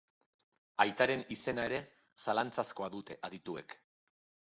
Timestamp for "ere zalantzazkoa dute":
1.71-3.23